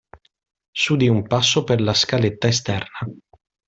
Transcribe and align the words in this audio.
S'udì 0.83 1.09
un 1.17 1.21
passo 1.27 1.63
per 1.63 1.79
la 1.79 1.93
scaletta 1.93 2.47
esterna. 2.47 3.11